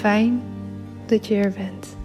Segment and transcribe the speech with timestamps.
[0.00, 0.42] Fijn
[1.06, 1.96] dat je er bent.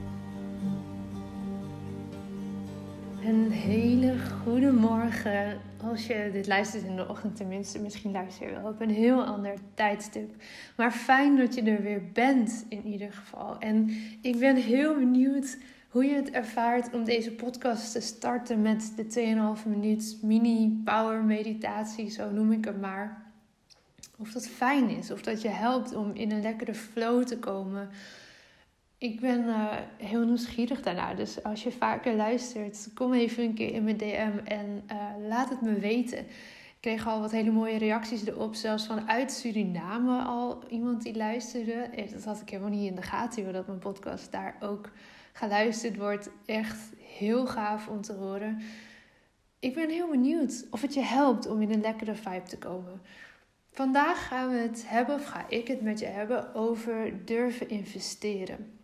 [3.25, 5.57] Een hele goede morgen.
[5.83, 9.23] Als je dit luistert in de ochtend, tenminste, misschien luister je wel op een heel
[9.23, 10.35] ander tijdstip.
[10.78, 13.59] Maar fijn dat je er weer bent, in ieder geval.
[13.59, 13.89] En
[14.22, 15.57] ik ben heel benieuwd
[15.89, 21.23] hoe je het ervaart om deze podcast te starten met de 2,5 minuut mini power
[21.23, 23.25] meditatie, zo noem ik hem maar.
[24.18, 27.90] Of dat fijn is, of dat je helpt om in een lekkere flow te komen.
[28.98, 31.14] Ik ben uh, heel nieuwsgierig daarna.
[31.14, 35.50] Dus als je vaker luistert, kom even een keer in mijn DM en uh, laat
[35.50, 36.20] het me weten.
[36.20, 41.72] Ik kreeg al wat hele mooie reacties erop, zelfs vanuit Suriname al iemand die luisterde.
[41.72, 44.90] Eh, dat had ik helemaal niet in de gaten, hoor, dat mijn podcast daar ook
[45.34, 46.30] geluisterd wordt.
[46.46, 48.62] Echt heel gaaf om te horen.
[49.59, 53.02] Ik ben heel benieuwd of het je helpt om in een lekkere vibe te komen.
[53.75, 58.80] Vandaag gaan we het hebben, of ga ik het met je hebben, over durven investeren.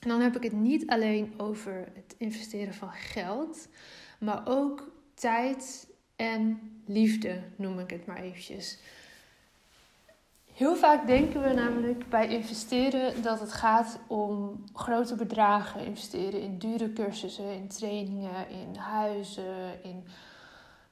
[0.00, 3.68] En dan heb ik het niet alleen over het investeren van geld,
[4.18, 8.78] maar ook tijd en liefde, noem ik het maar eventjes.
[10.54, 15.84] Heel vaak denken we namelijk bij investeren dat het gaat om grote bedragen.
[15.84, 20.04] Investeren in dure cursussen, in trainingen, in huizen, in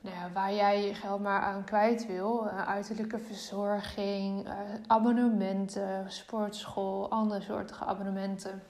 [0.00, 2.46] nou waar jij je geld maar aan kwijt wil.
[2.46, 4.52] Uh, uiterlijke verzorging, uh,
[4.86, 8.62] abonnementen, sportschool, andere soorten abonnementen.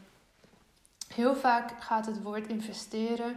[1.14, 3.36] Heel vaak gaat het woord investeren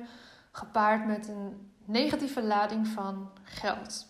[0.51, 4.07] gepaard met een negatieve lading van geld.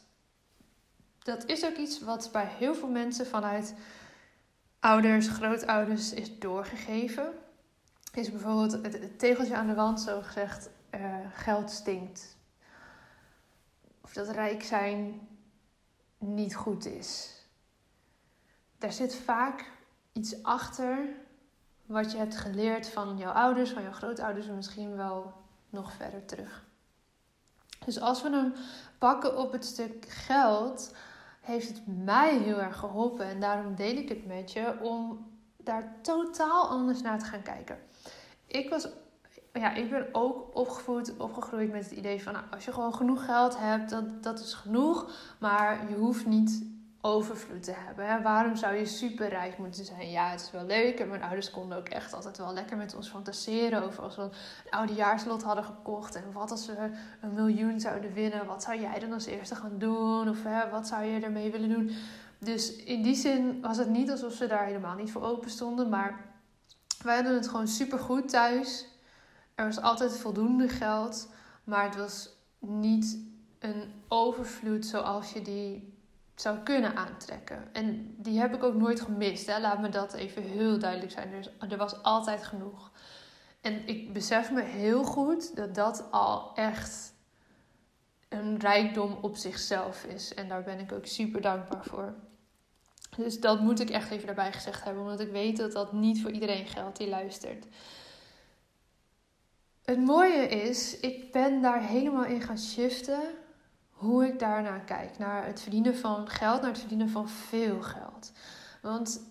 [1.19, 3.75] Dat is ook iets wat bij heel veel mensen vanuit
[4.79, 7.25] ouders, grootouders is doorgegeven.
[8.13, 12.32] Is bijvoorbeeld het, tegeltje aan de wand zo gezegd: uh, geld stinkt.
[14.03, 15.27] Of dat rijk zijn
[16.17, 17.41] niet goed is.
[18.77, 19.71] Daar zit vaak
[20.13, 21.07] iets achter
[21.85, 25.33] wat je hebt geleerd van jouw ouders, van jouw grootouders en misschien wel
[25.69, 26.65] nog verder terug.
[27.85, 28.53] Dus als we hem
[28.97, 30.95] pakken op het stuk geld,
[31.41, 33.25] heeft het mij heel erg geholpen.
[33.25, 37.79] En daarom deel ik het met je om daar totaal anders naar te gaan kijken.
[38.47, 38.87] Ik was
[39.53, 43.25] ja, ik ben ook opgevoed, opgegroeid met het idee van nou, als je gewoon genoeg
[43.25, 45.11] geld hebt, dan dat is genoeg.
[45.39, 46.65] Maar je hoeft niet
[47.01, 48.23] overvloed te hebben.
[48.23, 50.09] Waarom zou je superrijk moeten zijn?
[50.09, 50.99] Ja, het is wel leuk.
[50.99, 54.21] En mijn ouders konden ook echt altijd wel lekker met ons fantaseren over als we
[54.21, 54.31] een
[54.69, 56.15] oudejaarslot hadden gekocht.
[56.15, 56.89] En wat als we
[57.21, 58.45] een miljoen zouden winnen?
[58.45, 60.29] Wat zou jij dan als eerste gaan doen?
[60.29, 61.91] Of hè, wat zou je ermee willen doen?
[62.39, 65.89] Dus in die zin was het niet alsof ze daar helemaal niet voor open stonden.
[65.89, 66.25] Maar
[67.03, 68.87] wij hadden het gewoon super goed thuis.
[69.55, 71.27] Er was altijd voldoende geld.
[71.63, 72.29] Maar het was
[72.59, 73.17] niet
[73.59, 75.93] een overvloed zoals je die
[76.35, 77.73] zou kunnen aantrekken.
[77.73, 79.45] En die heb ik ook nooit gemist.
[79.45, 79.59] Hè?
[79.59, 81.33] Laat me dat even heel duidelijk zijn.
[81.33, 82.91] Er, er was altijd genoeg.
[83.61, 87.13] En ik besef me heel goed dat dat al echt
[88.29, 90.33] een rijkdom op zichzelf is.
[90.33, 92.13] En daar ben ik ook super dankbaar voor.
[93.17, 96.21] Dus dat moet ik echt even daarbij gezegd hebben, omdat ik weet dat dat niet
[96.21, 97.65] voor iedereen geldt die luistert.
[99.83, 103.21] Het mooie is, ik ben daar helemaal in gaan shiften
[103.91, 105.17] hoe ik daarnaar kijk.
[105.17, 108.31] Naar het verdienen van geld, naar het verdienen van veel geld.
[108.81, 109.21] Want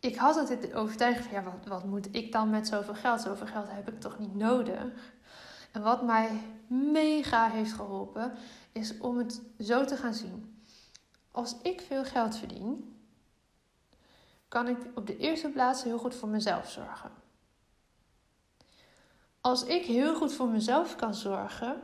[0.00, 3.20] ik had altijd de overtuiging van, ja, wat, wat moet ik dan met zoveel geld?
[3.20, 5.12] Zoveel geld heb ik toch niet nodig?
[5.72, 6.30] En wat mij
[6.66, 8.32] mega heeft geholpen,
[8.72, 10.64] is om het zo te gaan zien.
[11.30, 12.96] Als ik veel geld verdien,
[14.48, 17.21] kan ik op de eerste plaats heel goed voor mezelf zorgen.
[19.42, 21.82] Als ik heel goed voor mezelf kan zorgen,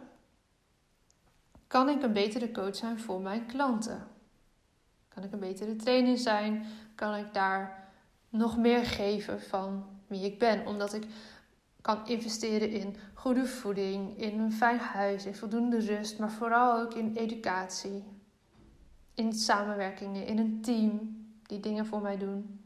[1.67, 4.09] kan ik een betere coach zijn voor mijn klanten?
[5.09, 6.67] Kan ik een betere trainer zijn?
[6.95, 7.89] Kan ik daar
[8.29, 10.67] nog meer geven van wie ik ben?
[10.67, 11.07] Omdat ik
[11.81, 16.95] kan investeren in goede voeding, in een fijn huis, in voldoende rust, maar vooral ook
[16.95, 18.05] in educatie,
[19.15, 22.58] in samenwerkingen, in een team die dingen voor mij doen.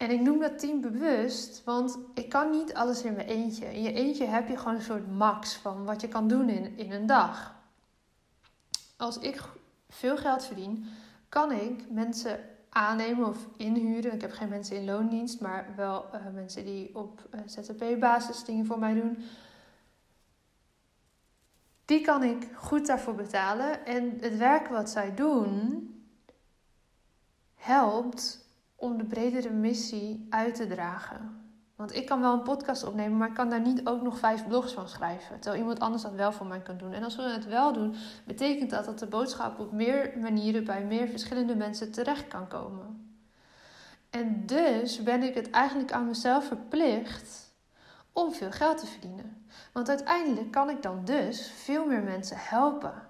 [0.00, 3.74] En ik noem dat team bewust, want ik kan niet alles in mijn eentje.
[3.74, 6.78] In je eentje heb je gewoon een soort max van wat je kan doen in,
[6.78, 7.54] in een dag.
[8.96, 9.42] Als ik
[9.88, 10.86] veel geld verdien,
[11.28, 14.12] kan ik mensen aannemen of inhuren.
[14.12, 18.66] Ik heb geen mensen in loondienst, maar wel uh, mensen die op uh, ZZP-basis dingen
[18.66, 19.18] voor mij doen.
[21.84, 23.86] Die kan ik goed daarvoor betalen.
[23.86, 25.88] En het werk wat zij doen
[27.54, 28.48] helpt
[28.80, 31.38] om de bredere missie uit te dragen.
[31.76, 34.46] Want ik kan wel een podcast opnemen, maar ik kan daar niet ook nog vijf
[34.46, 35.40] blogs van schrijven.
[35.40, 36.92] Terwijl iemand anders dat wel voor mij kan doen.
[36.92, 37.94] En als we het wel doen,
[38.24, 43.18] betekent dat dat de boodschap op meer manieren bij meer verschillende mensen terecht kan komen.
[44.10, 47.54] En dus ben ik het eigenlijk aan mezelf verplicht
[48.12, 49.46] om veel geld te verdienen.
[49.72, 53.08] Want uiteindelijk kan ik dan dus veel meer mensen helpen.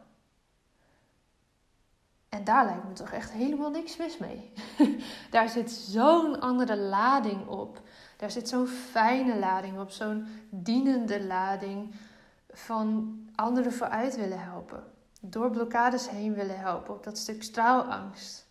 [2.30, 4.52] En daar lijkt me toch echt helemaal niks mis mee.
[5.30, 7.80] daar zit zo'n andere lading op.
[8.16, 11.94] Daar zit zo'n fijne lading op, zo'n dienende lading
[12.50, 14.84] van anderen vooruit willen helpen.
[15.20, 18.48] Door blokkades heen willen helpen op dat stuk straalangst.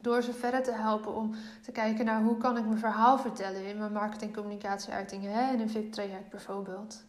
[0.00, 3.66] Door ze verder te helpen om te kijken naar hoe kan ik mijn verhaal vertellen
[3.66, 7.04] in mijn marketing communicatieuitingen hè, in een VIP-traject bijvoorbeeld.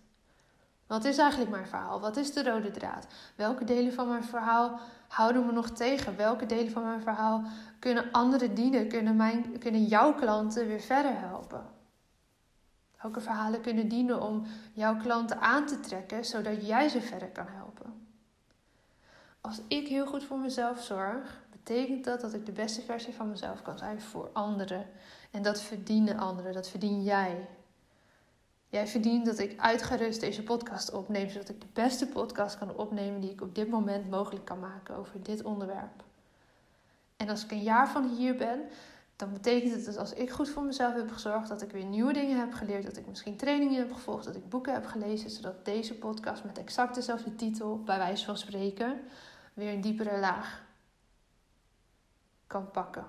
[0.87, 1.99] Wat is eigenlijk mijn verhaal?
[1.99, 3.07] Wat is de rode draad?
[3.35, 4.79] Welke delen van mijn verhaal
[5.13, 6.17] houden me nog tegen?
[6.17, 7.43] Welke delen van mijn verhaal
[7.79, 8.87] kunnen anderen dienen?
[8.87, 11.65] Kunnen, mijn, kunnen jouw klanten weer verder helpen?
[13.01, 17.47] Welke verhalen kunnen dienen om jouw klanten aan te trekken, zodat jij ze verder kan
[17.47, 18.07] helpen?
[19.41, 23.29] Als ik heel goed voor mezelf zorg, betekent dat dat ik de beste versie van
[23.29, 24.85] mezelf kan zijn voor anderen.
[25.31, 27.47] En dat verdienen anderen, dat verdien jij.
[28.73, 33.21] Jij verdient dat ik uitgerust deze podcast opneem, zodat ik de beste podcast kan opnemen
[33.21, 36.03] die ik op dit moment mogelijk kan maken over dit onderwerp.
[37.17, 38.59] En als ik een jaar van hier ben,
[39.15, 42.13] dan betekent het dat als ik goed voor mezelf heb gezorgd, dat ik weer nieuwe
[42.13, 45.65] dingen heb geleerd, dat ik misschien trainingen heb gevolgd, dat ik boeken heb gelezen, zodat
[45.65, 49.01] deze podcast met exact dezelfde titel, bij wijze van spreken,
[49.53, 50.63] weer een diepere laag
[52.47, 53.05] kan pakken.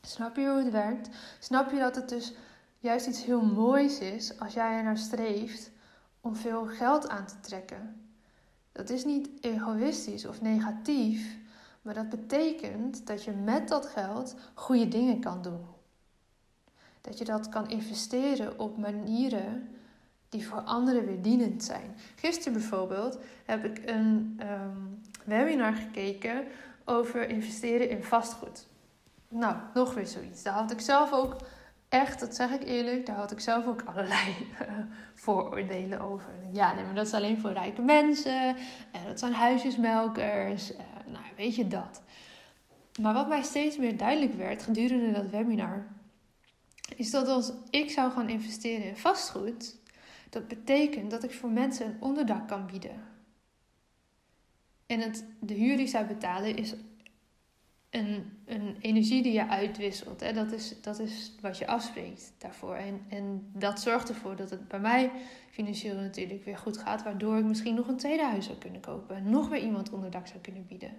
[0.00, 1.08] Snap je hoe het werkt?
[1.38, 2.34] Snap je dat het dus
[2.80, 5.70] juist iets heel moois is als jij er naar streeft
[6.20, 8.10] om veel geld aan te trekken.
[8.72, 11.36] Dat is niet egoïstisch of negatief,
[11.82, 15.66] maar dat betekent dat je met dat geld goede dingen kan doen.
[17.00, 19.68] Dat je dat kan investeren op manieren
[20.28, 21.96] die voor anderen weer dienend zijn.
[22.16, 26.44] Gisteren bijvoorbeeld heb ik een um, webinar gekeken
[26.84, 28.66] over investeren in vastgoed.
[29.28, 30.42] Nou, nog weer zoiets.
[30.42, 31.36] Daar had ik zelf ook
[31.90, 34.34] echt, dat zeg ik eerlijk, daar had ik zelf ook allerlei
[35.14, 36.30] vooroordelen over.
[36.52, 38.56] Ja, nee, maar dat is alleen voor rijke mensen.
[38.92, 40.72] En dat zijn huisjesmelkers.
[41.06, 42.02] nou, weet je dat.
[43.00, 45.86] Maar wat mij steeds meer duidelijk werd gedurende dat webinar,
[46.96, 49.76] is dat als ik zou gaan investeren in vastgoed,
[50.30, 53.08] dat betekent dat ik voor mensen een onderdak kan bieden.
[54.86, 56.74] En het, de huur die zij betalen is
[57.90, 60.20] een, een energie die je uitwisselt.
[60.20, 60.32] Hè?
[60.32, 62.74] Dat, is, dat is wat je afspreekt daarvoor.
[62.74, 65.10] En, en dat zorgt ervoor dat het bij mij
[65.50, 67.02] financieel natuurlijk weer goed gaat.
[67.02, 69.16] Waardoor ik misschien nog een tweede huis zou kunnen kopen.
[69.16, 70.92] En nog weer iemand onderdak zou kunnen bieden.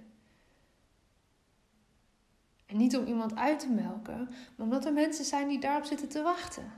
[2.65, 6.09] En niet om iemand uit te melken, maar omdat er mensen zijn die daarop zitten
[6.09, 6.71] te wachten.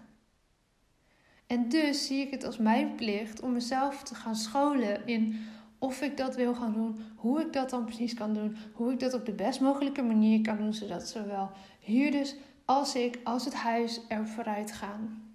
[1.48, 5.46] En dus zie ik het als mijn plicht om mezelf te gaan scholen in
[5.84, 9.00] of ik dat wil gaan doen, hoe ik dat dan precies kan doen, hoe ik
[9.00, 12.36] dat op de best mogelijke manier kan doen, zodat zowel huurders
[12.66, 15.32] als ik, als het huis er vooruit gaan.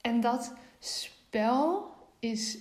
[0.00, 2.58] En dat spel is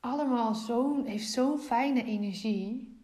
[0.00, 2.98] allemaal zo'n, heeft zo'n fijne energie.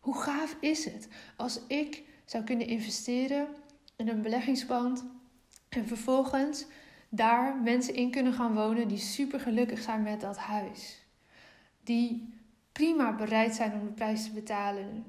[0.00, 3.48] Hoe gaaf is het als ik zou kunnen investeren
[3.96, 5.04] in een beleggingspand
[5.68, 6.66] en vervolgens
[7.16, 11.02] daar mensen in kunnen gaan wonen die super gelukkig zijn met dat huis.
[11.82, 12.34] Die
[12.72, 15.04] prima bereid zijn om de prijs te betalen.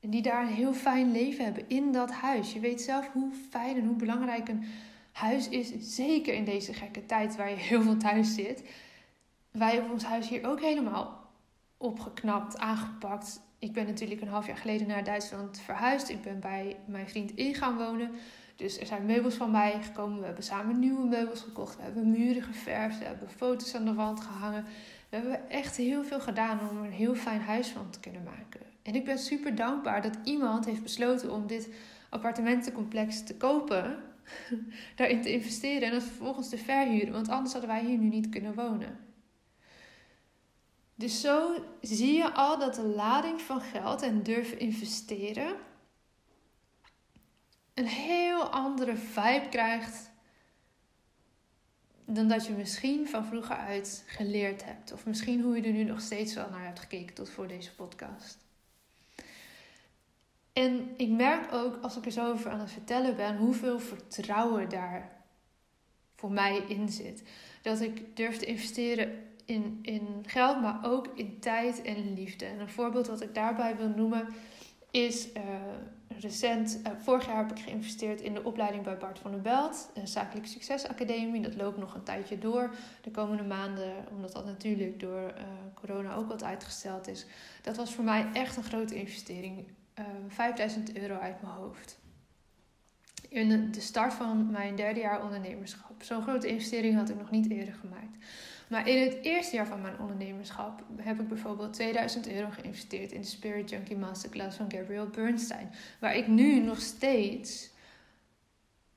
[0.00, 2.52] En die daar een heel fijn leven hebben in dat huis.
[2.52, 4.64] Je weet zelf hoe fijn en hoe belangrijk een
[5.12, 5.72] huis is.
[5.96, 8.64] Zeker in deze gekke tijd waar je heel veel thuis zit.
[9.50, 11.30] Wij hebben ons huis hier ook helemaal
[11.76, 13.40] opgeknapt, aangepakt.
[13.58, 16.08] Ik ben natuurlijk een half jaar geleden naar Duitsland verhuisd.
[16.08, 18.10] Ik ben bij mijn vriend in gaan wonen.
[18.60, 20.18] Dus er zijn meubels van mij gekomen.
[20.18, 21.76] We hebben samen nieuwe meubels gekocht.
[21.76, 22.98] We hebben muren geverfd.
[22.98, 24.64] We hebben foto's aan de wand gehangen.
[25.08, 28.22] We hebben echt heel veel gedaan om er een heel fijn huis van te kunnen
[28.22, 28.60] maken.
[28.82, 31.68] En ik ben super dankbaar dat iemand heeft besloten om dit
[32.10, 33.96] appartementencomplex te kopen.
[34.96, 37.12] daarin te investeren en het vervolgens te verhuren.
[37.12, 38.98] Want anders hadden wij hier nu niet kunnen wonen.
[40.94, 45.54] Dus zo zie je al dat de lading van geld en durven investeren
[47.80, 50.10] een heel andere vibe krijgt
[52.04, 54.92] dan dat je misschien van vroeger uit geleerd hebt.
[54.92, 57.74] Of misschien hoe je er nu nog steeds wel naar hebt gekeken tot voor deze
[57.74, 58.38] podcast.
[60.52, 64.68] En ik merk ook als ik er zo over aan het vertellen ben, hoeveel vertrouwen
[64.68, 65.12] daar
[66.14, 67.22] voor mij in zit.
[67.62, 72.44] Dat ik durf te investeren in, in geld, maar ook in tijd en liefde.
[72.44, 74.28] En een voorbeeld wat ik daarbij wil noemen
[74.90, 75.42] is uh,
[76.20, 79.90] recent, uh, vorig jaar heb ik geïnvesteerd in de opleiding bij Bart van der Belt,
[79.94, 81.42] een zakelijk succesacademie.
[81.42, 85.42] Dat loopt nog een tijdje door de komende maanden, omdat dat natuurlijk door uh,
[85.74, 87.26] corona ook wat uitgesteld is.
[87.62, 89.66] Dat was voor mij echt een grote investering.
[90.28, 91.98] 5000 euro uit mijn hoofd.
[93.28, 96.02] In de start van mijn derde jaar ondernemerschap.
[96.02, 98.16] Zo'n grote investering had ik nog niet eerder gemaakt.
[98.70, 103.20] Maar in het eerste jaar van mijn ondernemerschap heb ik bijvoorbeeld 2000 euro geïnvesteerd in
[103.20, 105.70] de Spirit Junkie Masterclass van Gabrielle Bernstein.
[106.00, 107.70] Waar ik nu nog steeds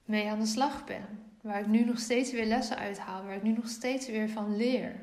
[0.06, 1.06] mee aan de slag ben.
[1.42, 3.24] Waar ik nu nog steeds weer lessen uithaal.
[3.24, 4.96] Waar ik nu nog steeds weer van leer.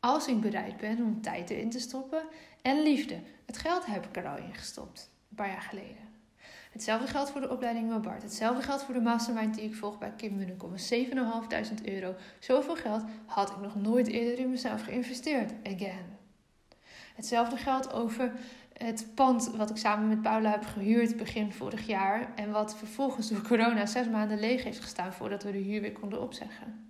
[0.00, 2.22] Als ik bereid ben om tijd erin te stoppen
[2.62, 3.18] en liefde.
[3.46, 6.13] Het geld heb ik er al in gestopt, een paar jaar geleden.
[6.74, 8.22] Hetzelfde geldt voor de opleiding van Bart.
[8.22, 10.70] Hetzelfde geldt voor de mastermind die ik volg bij Kim Munnekom.
[10.70, 12.14] 7.500 euro.
[12.38, 15.52] Zoveel geld had ik nog nooit eerder in mezelf geïnvesteerd.
[15.62, 16.16] Again.
[17.14, 18.32] Hetzelfde geldt over
[18.72, 22.34] het pand wat ik samen met Paula heb gehuurd begin vorig jaar.
[22.34, 25.92] En wat vervolgens door corona zes maanden leeg heeft gestaan voordat we de huur weer
[25.92, 26.88] konden opzeggen.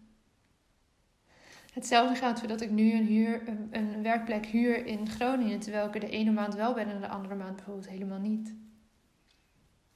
[1.72, 5.94] Hetzelfde geldt voor dat ik nu een, huur, een werkplek huur in Groningen, terwijl ik
[5.94, 8.54] er de ene maand wel ben en de andere maand bijvoorbeeld helemaal niet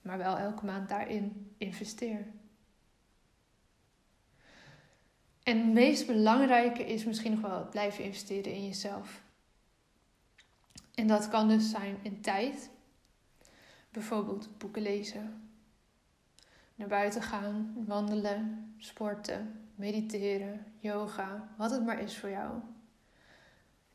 [0.08, 2.26] maar wel elke maand daarin investeer.
[5.42, 9.22] En het meest belangrijke is misschien nog wel het blijven investeren in jezelf.
[10.94, 12.70] En dat kan dus zijn in tijd.
[13.90, 15.50] Bijvoorbeeld boeken lezen.
[16.74, 22.60] Naar buiten gaan, wandelen, sporten, mediteren, yoga, wat het maar is voor jou.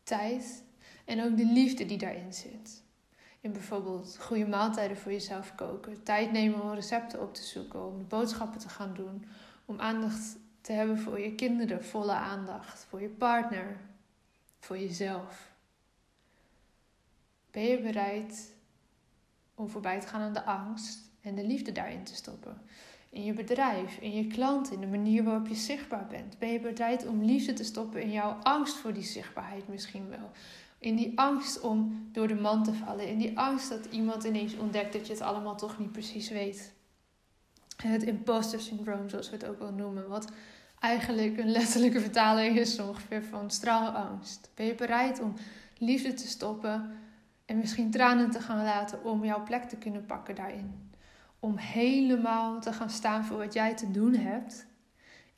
[0.03, 0.63] Tijd
[1.05, 2.82] en ook de liefde die daarin zit
[3.43, 6.03] in bijvoorbeeld goede maaltijden voor jezelf koken.
[6.03, 9.25] Tijd nemen om recepten op te zoeken, om boodschappen te gaan doen.
[9.65, 12.85] Om aandacht te hebben voor je kinderen, volle aandacht.
[12.89, 13.77] Voor je partner,
[14.59, 15.51] voor jezelf.
[17.51, 18.55] Ben je bereid
[19.55, 22.61] om voorbij te gaan aan de angst en de liefde daarin te stoppen?
[23.09, 26.39] In je bedrijf, in je klant, in de manier waarop je zichtbaar bent.
[26.39, 30.31] Ben je bereid om liefde te stoppen in jouw angst voor die zichtbaarheid misschien wel?
[30.83, 33.07] In die angst om door de man te vallen.
[33.07, 36.73] In die angst dat iemand ineens ontdekt dat je het allemaal toch niet precies weet.
[37.75, 40.07] Het imposter syndroom, zoals we het ook wel noemen.
[40.07, 40.31] Wat
[40.79, 44.49] eigenlijk een letterlijke vertaling is ongeveer van straalangst.
[44.55, 45.33] Ben je bereid om
[45.77, 46.91] liefde te stoppen
[47.45, 50.91] en misschien tranen te gaan laten om jouw plek te kunnen pakken daarin?
[51.39, 54.65] Om helemaal te gaan staan voor wat jij te doen hebt.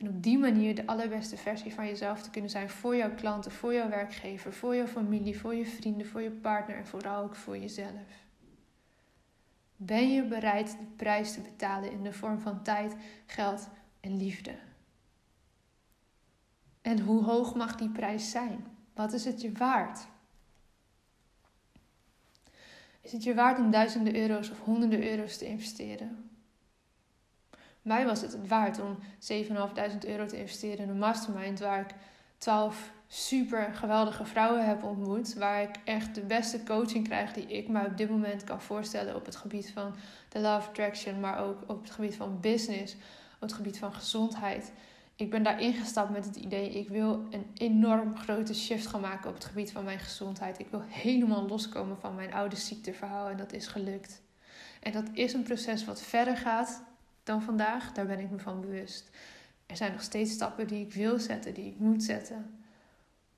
[0.06, 3.52] En op die manier de allerbeste versie van jezelf te kunnen zijn voor jouw klanten,
[3.52, 7.36] voor jouw werkgever, voor jouw familie, voor je vrienden, voor je partner en vooral ook
[7.36, 8.24] voor jezelf.
[9.76, 12.96] Ben je bereid de prijs te betalen in de vorm van tijd,
[13.26, 13.70] geld
[14.00, 14.56] en liefde?
[16.82, 18.66] En hoe hoog mag die prijs zijn?
[18.94, 20.08] Wat is het je waard?
[23.02, 26.35] Is het je waard om duizenden euro's of honderden euro's te investeren?
[27.86, 31.96] Mij was het het waard om 7.500 euro te investeren in een mastermind waar ik
[32.38, 35.34] 12 super geweldige vrouwen heb ontmoet.
[35.34, 39.16] Waar ik echt de beste coaching krijg die ik me op dit moment kan voorstellen
[39.16, 39.96] op het gebied van
[40.30, 42.94] de love attraction, maar ook op het gebied van business,
[43.34, 44.72] op het gebied van gezondheid.
[45.16, 49.30] Ik ben daar ingestapt met het idee, ik wil een enorm grote shift gaan maken
[49.30, 50.60] op het gebied van mijn gezondheid.
[50.60, 54.22] Ik wil helemaal loskomen van mijn oude ziekteverhaal en dat is gelukt.
[54.82, 56.94] En dat is een proces wat verder gaat
[57.26, 59.10] dan vandaag, daar ben ik me van bewust.
[59.66, 62.60] Er zijn nog steeds stappen die ik wil zetten, die ik moet zetten.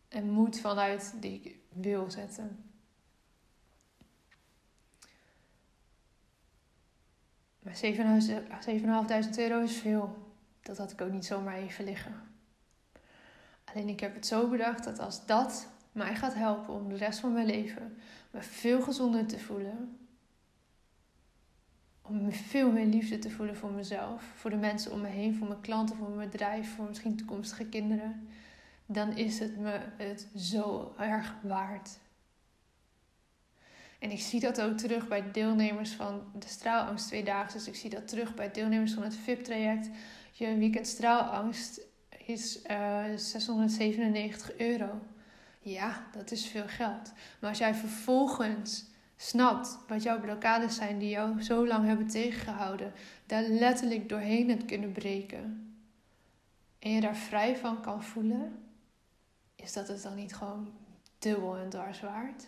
[0.07, 2.63] En moet vanuit die ik wil zetten.
[7.59, 10.31] Maar 7.500 euro is veel.
[10.61, 12.13] Dat had ik ook niet zomaar even liggen.
[13.63, 17.19] Alleen ik heb het zo bedacht dat als dat mij gaat helpen om de rest
[17.19, 17.97] van mijn leven
[18.31, 19.97] me veel gezonder te voelen,
[22.09, 25.47] om veel meer liefde te voelen voor mezelf, voor de mensen om me heen, voor
[25.47, 28.27] mijn klanten, voor mijn bedrijf, voor misschien toekomstige kinderen,
[28.85, 31.89] dan is het me het zo erg waard.
[33.99, 37.57] En ik zie dat ook terug bij deelnemers van de straalangst tweedaagse.
[37.57, 39.89] Dus ik zie dat terug bij deelnemers van het VIP-traject.
[40.31, 41.81] Je weekend straalangst
[42.25, 44.99] is uh, eh, 697 euro.
[45.59, 47.11] Ja, dat is veel geld.
[47.39, 48.85] Maar als jij vervolgens
[49.17, 52.93] snapt wat jouw blokkades zijn die jou zo lang hebben tegengehouden,
[53.25, 55.75] daar letterlijk doorheen hebt kunnen breken
[56.79, 58.59] en je daar vrij van kan voelen,
[59.55, 60.73] is dat het dan niet gewoon
[61.19, 62.47] dubbel en dwars waard?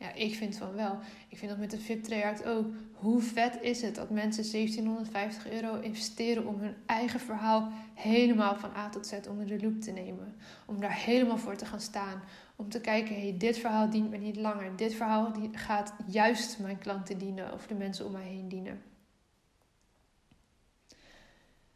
[0.00, 0.98] Ja, ik vind van wel.
[1.28, 2.66] Ik vind dat met de VIP-traject ook.
[2.92, 8.76] Hoe vet is het dat mensen 1750 euro investeren om hun eigen verhaal helemaal van
[8.76, 10.34] A tot Z onder de loep te nemen.
[10.66, 12.22] Om daar helemaal voor te gaan staan.
[12.56, 14.76] Om te kijken, hey, dit verhaal dient me niet langer.
[14.76, 18.82] Dit verhaal gaat juist mijn klanten dienen of de mensen om mij heen dienen.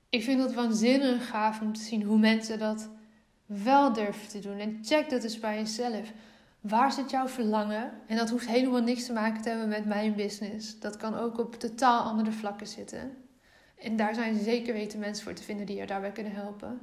[0.08, 2.88] Ik vind het waanzinnig gaaf om te zien hoe mensen dat
[3.46, 4.58] wel durven te doen.
[4.58, 6.12] En check dat eens bij jezelf.
[6.64, 7.92] Waar zit jouw verlangen?
[8.06, 10.80] En dat hoeft helemaal niks te maken te hebben met mijn business.
[10.80, 13.16] Dat kan ook op totaal andere vlakken zitten.
[13.78, 16.80] En daar zijn zeker weten mensen voor te vinden die je daarbij kunnen helpen.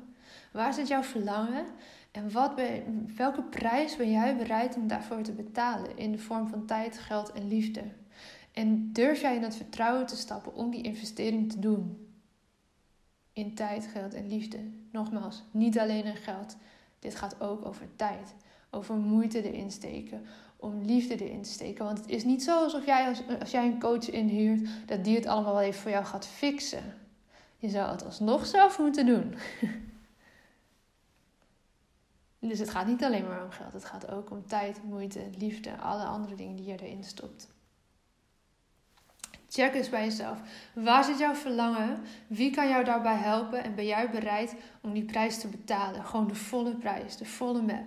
[0.52, 1.66] Waar zit jouw verlangen?
[2.12, 6.48] En wat ben, welke prijs ben jij bereid om daarvoor te betalen in de vorm
[6.48, 7.84] van tijd, geld en liefde?
[8.52, 12.14] En durf jij in het vertrouwen te stappen om die investering te doen?
[13.34, 14.60] In tijd, geld en liefde.
[14.92, 16.58] Nogmaals, niet alleen in geld.
[17.00, 18.34] Dit gaat ook over tijd
[18.72, 21.86] over moeite erin steken, om liefde erin te steken.
[21.86, 25.16] Want het is niet zo alsof jij, als, als jij een coach inhuurt, dat die
[25.16, 26.94] het allemaal wel even voor jou gaat fixen.
[27.58, 29.36] Je zou het alsnog zelf moeten doen.
[32.50, 35.78] dus het gaat niet alleen maar om geld, het gaat ook om tijd, moeite, liefde,
[35.78, 37.48] alle andere dingen die je erin stopt.
[39.50, 40.40] Check eens bij jezelf.
[40.74, 42.02] Waar zit jouw verlangen?
[42.28, 43.64] Wie kan jou daarbij helpen?
[43.64, 46.06] En ben jij bereid om die prijs te betalen?
[46.06, 47.86] Gewoon de volle prijs, de volle map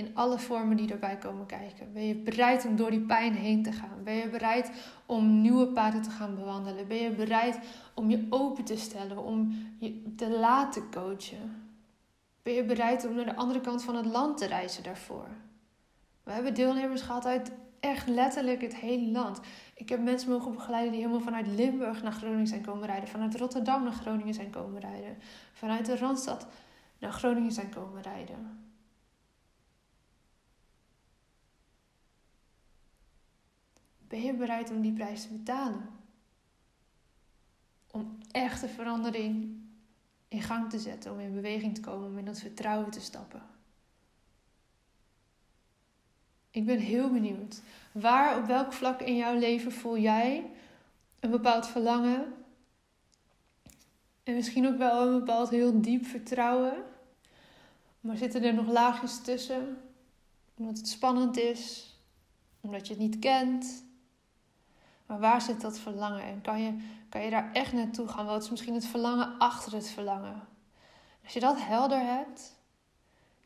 [0.00, 1.92] in alle vormen die erbij komen kijken?
[1.92, 4.04] Ben je bereid om door die pijn heen te gaan?
[4.04, 4.70] Ben je bereid
[5.06, 6.88] om nieuwe paden te gaan bewandelen?
[6.88, 7.58] Ben je bereid
[7.94, 11.68] om je open te stellen, om je te laten coachen?
[12.42, 15.28] Ben je bereid om naar de andere kant van het land te reizen daarvoor?
[16.22, 19.40] We hebben deelnemers gehad uit echt letterlijk het hele land.
[19.74, 23.36] Ik heb mensen mogen begeleiden die helemaal vanuit Limburg naar Groningen zijn komen rijden, vanuit
[23.36, 25.16] Rotterdam naar Groningen zijn komen rijden,
[25.52, 26.46] vanuit de Randstad
[26.98, 28.69] naar Groningen zijn komen rijden.
[34.10, 35.88] Ben je bereid om die prijs te betalen?
[37.90, 39.60] Om echte verandering
[40.28, 43.42] in gang te zetten, om in beweging te komen, om in dat vertrouwen te stappen.
[46.50, 47.60] Ik ben heel benieuwd.
[47.92, 50.50] Waar, op welk vlak in jouw leven voel jij
[51.20, 52.32] een bepaald verlangen?
[54.22, 56.84] En misschien ook wel een bepaald heel diep vertrouwen.
[58.00, 59.78] Maar zitten er nog laagjes tussen?
[60.54, 61.94] Omdat het spannend is,
[62.60, 63.88] omdat je het niet kent,
[65.10, 66.76] maar waar zit dat verlangen en kan je,
[67.08, 68.26] kan je daar echt naartoe gaan?
[68.26, 70.48] Wat is misschien het verlangen achter het verlangen?
[71.24, 72.56] Als je dat helder hebt,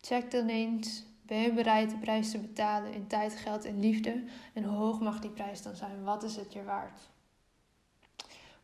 [0.00, 4.24] check dan eens: ben je bereid de prijs te betalen in tijd, geld en liefde?
[4.53, 6.05] En hoe hoog mag die prijs dan zijn?
[6.05, 7.00] Wat is het je waard?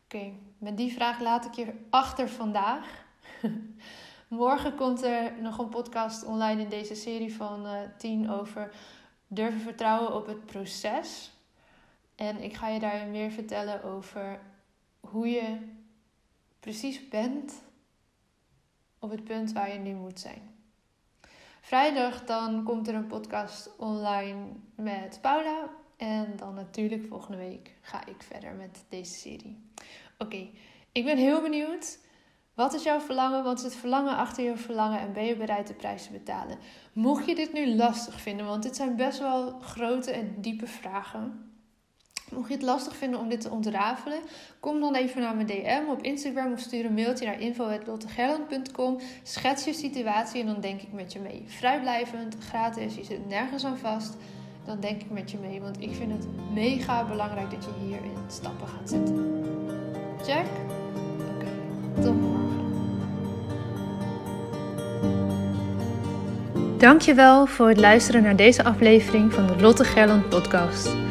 [0.03, 3.05] Oké, met die vraag laat ik je achter vandaag.
[4.27, 8.75] Morgen komt er nog een podcast online in deze serie van uh, 10 over
[9.27, 11.31] durven vertrouwen op het proces.
[12.21, 14.39] En ik ga je daar meer vertellen over
[14.99, 15.57] hoe je
[16.59, 17.61] precies bent
[18.99, 20.55] op het punt waar je nu moet zijn.
[21.61, 25.69] Vrijdag dan komt er een podcast online met Paula.
[25.97, 29.71] En dan natuurlijk volgende week ga ik verder met deze serie.
[30.17, 30.49] Oké,
[30.91, 31.99] ik ben heel benieuwd.
[32.53, 33.43] Wat is jouw verlangen?
[33.43, 34.99] Wat is het verlangen achter je verlangen?
[34.99, 36.57] En ben je bereid de prijs te betalen?
[36.93, 41.50] Mocht je dit nu lastig vinden, want dit zijn best wel grote en diepe vragen.
[42.31, 44.19] Mocht je het lastig vinden om dit te ontrafelen,
[44.59, 48.97] kom dan even naar mijn DM op Instagram of stuur een mailtje naar info.lottegerland.com.
[49.23, 51.43] Schets je situatie en dan denk ik met je mee.
[51.45, 54.15] Vrijblijvend, gratis, je zit nergens aan vast.
[54.65, 58.17] Dan denk ik met je mee, want ik vind het mega belangrijk dat je hierin
[58.27, 59.43] stappen gaat zetten.
[60.23, 60.45] Check?
[61.35, 62.49] Oké, tot morgen.
[66.77, 71.10] Dankjewel voor het luisteren naar deze aflevering van de Lotte Gerland podcast.